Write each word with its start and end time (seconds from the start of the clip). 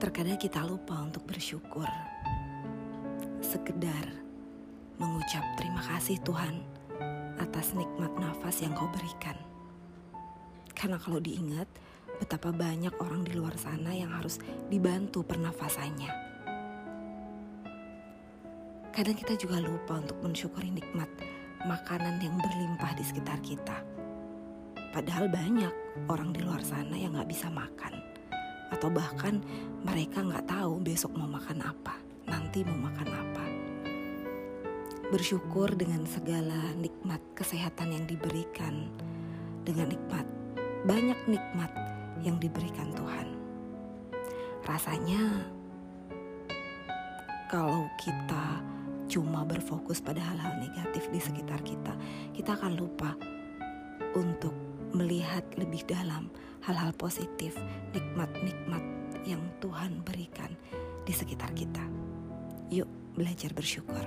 Terkadang 0.00 0.40
kita 0.40 0.64
lupa 0.64 0.96
untuk 1.04 1.28
bersyukur. 1.28 1.84
Sekedar 3.44 4.08
mengucap 4.96 5.44
terima 5.60 5.84
kasih 5.92 6.16
Tuhan 6.24 6.56
atas 7.36 7.76
nikmat 7.76 8.08
nafas 8.16 8.64
yang 8.64 8.72
kau 8.72 8.88
berikan. 8.88 9.36
Karena 10.72 10.96
kalau 10.96 11.20
diingat, 11.20 11.68
betapa 12.16 12.48
banyak 12.48 12.96
orang 12.96 13.28
di 13.28 13.36
luar 13.36 13.52
sana 13.60 13.92
yang 13.92 14.08
harus 14.16 14.40
dibantu 14.72 15.20
pernafasannya. 15.20 16.08
Kadang 18.96 19.16
kita 19.20 19.36
juga 19.36 19.60
lupa 19.60 20.00
untuk 20.00 20.16
mensyukuri 20.24 20.72
nikmat 20.72 21.12
makanan 21.68 22.24
yang 22.24 22.40
berlimpah 22.40 22.96
di 22.96 23.04
sekitar 23.04 23.36
kita. 23.44 23.76
Padahal 24.96 25.28
banyak 25.28 26.08
orang 26.08 26.32
di 26.32 26.40
luar 26.40 26.64
sana 26.64 26.96
yang 26.96 27.20
gak 27.20 27.28
bisa 27.28 27.52
makan. 27.52 27.99
Atau 28.70 28.88
bahkan 28.88 29.42
mereka 29.82 30.22
gak 30.22 30.46
tahu 30.46 30.78
besok 30.80 31.12
mau 31.18 31.26
makan 31.26 31.60
apa, 31.62 31.98
nanti 32.30 32.62
mau 32.62 32.88
makan 32.88 33.08
apa. 33.10 33.44
Bersyukur 35.10 35.74
dengan 35.74 36.06
segala 36.06 36.70
nikmat 36.78 37.18
kesehatan 37.34 37.90
yang 37.90 38.04
diberikan, 38.06 38.86
dengan 39.66 39.90
nikmat, 39.90 40.26
banyak 40.86 41.18
nikmat 41.26 41.72
yang 42.22 42.38
diberikan 42.38 42.94
Tuhan. 42.94 43.34
Rasanya 44.62 45.50
kalau 47.50 47.90
kita 47.98 48.62
cuma 49.10 49.42
berfokus 49.42 49.98
pada 49.98 50.22
hal-hal 50.22 50.62
negatif 50.62 51.10
di 51.10 51.18
sekitar 51.18 51.58
kita, 51.66 51.90
kita 52.30 52.54
akan 52.54 52.78
lupa 52.78 53.18
untuk 54.14 54.69
melihat 54.94 55.44
lebih 55.56 55.86
dalam 55.86 56.30
hal-hal 56.64 56.92
positif, 56.96 57.56
nikmat-nikmat 57.94 58.82
yang 59.24 59.40
Tuhan 59.60 60.02
berikan 60.04 60.52
di 61.04 61.12
sekitar 61.12 61.52
kita. 61.54 61.82
Yuk, 62.70 62.88
belajar 63.16 63.50
bersyukur. 63.52 64.04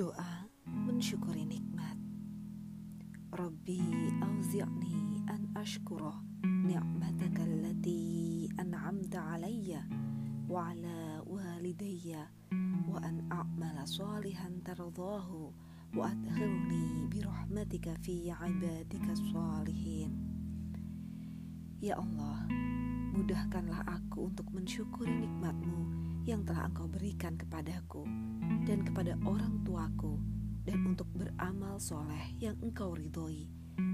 Doa 0.00 0.48
mensyukuri 0.64 1.44
nikmat. 1.44 2.00
Rabbi 3.36 3.84
auzi'ni 4.24 5.28
an 5.28 5.52
ashkura 5.52 6.16
ni'mataka 6.40 7.44
allati 7.44 8.48
an'amta 8.56 9.36
alayya 9.36 9.84
wa 10.48 10.72
ala 10.72 11.20
walidayya 11.28 12.32
wa 12.88 12.96
an 13.04 13.28
a'mala 13.28 13.84
salihan 13.84 14.64
tardahu 14.64 15.52
wa 15.92 16.08
adkhilni 16.08 17.04
birahmatika 17.12 17.92
fi 18.00 18.32
ibadika 18.32 19.12
salihin. 19.28 20.16
Ya 21.84 22.00
Allah, 22.00 22.48
mudahkanlah 23.20 23.84
aku 23.84 24.32
untuk 24.32 24.48
mensyukuri 24.48 25.12
nikmatmu 25.12 25.92
yang 26.24 26.40
telah 26.40 26.72
engkau 26.72 26.88
berikan 26.88 27.36
kepadaku 27.36 28.08
dan 28.64 28.80
kepada 28.80 29.12
orang 29.28 29.60
tuaku 29.60 30.16
dan 30.64 30.88
untuk 30.88 31.04
beramal 31.12 31.76
soleh 31.76 32.32
yang 32.40 32.56
engkau 32.64 32.96
ridhoi 32.96 33.44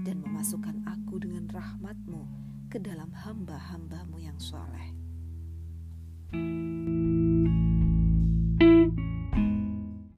dan 0.07 0.23
memasukkan 0.23 0.79
aku 0.87 1.19
dengan 1.19 1.43
rahmatmu 1.51 2.23
ke 2.71 2.79
dalam 2.79 3.11
hamba-hambamu 3.11 4.15
yang 4.15 4.39
soleh. 4.39 4.95